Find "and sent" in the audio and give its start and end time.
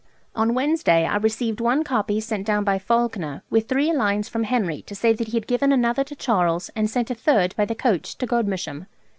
6.75-7.11